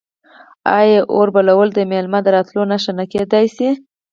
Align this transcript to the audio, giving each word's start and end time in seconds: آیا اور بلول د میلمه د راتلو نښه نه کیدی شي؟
آیا 0.77 0.99
اور 1.13 1.27
بلول 1.35 1.69
د 1.73 1.79
میلمه 1.91 2.19
د 2.23 2.27
راتلو 2.35 2.61
نښه 2.71 2.91
نه 2.99 3.05
کیدی 3.11 3.45
شي؟ 3.55 3.69